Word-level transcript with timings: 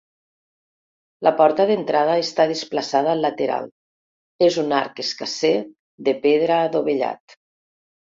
La 1.25 1.31
porta 1.41 1.65
d'entrada 1.71 2.15
està 2.21 2.45
desplaçada 2.51 3.11
al 3.17 3.21
lateral, 3.25 3.67
és 4.47 4.57
un 4.63 4.73
arc 4.79 5.03
escarser 5.05 5.53
de 6.09 6.15
pedra 6.25 6.59
adovellat. 6.71 7.37